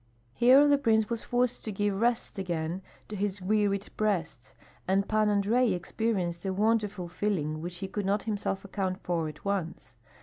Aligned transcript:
Here 0.33 0.67
the 0.67 0.79
prince 0.79 1.11
was 1.11 1.23
forced 1.25 1.63
to 1.63 1.71
give 1.71 2.01
rest 2.01 2.39
again 2.39 2.81
to 3.07 3.15
his 3.15 3.39
wearied 3.39 3.87
breast, 3.97 4.51
and 4.87 5.07
Pan 5.07 5.29
Andrei 5.29 5.73
experienced 5.73 6.43
a 6.43 6.51
wonderful 6.53 7.07
feeling 7.07 7.61
which 7.61 7.77
he 7.77 7.87
could 7.87 8.07
not 8.07 8.23
himself 8.23 8.65
account 8.65 8.97
for 9.03 9.27
at 9.29 9.45
once. 9.45 9.93